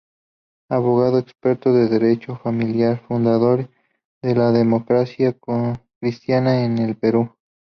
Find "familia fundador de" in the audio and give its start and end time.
2.39-4.33